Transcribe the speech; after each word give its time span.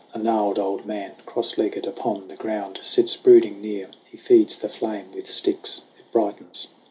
A 0.15 0.17
gnarled 0.17 0.57
old 0.57 0.83
man, 0.87 1.11
cross 1.27 1.59
legged 1.59 1.85
upon 1.85 2.27
the 2.27 2.35
ground, 2.35 2.79
Sits 2.81 3.15
brooding 3.15 3.61
near. 3.61 3.91
He 4.07 4.17
feeds 4.17 4.57
the 4.57 4.67
flame 4.67 5.11
with 5.13 5.29
sticks; 5.29 5.83
It 5.99 6.11
brightens. 6.11 6.69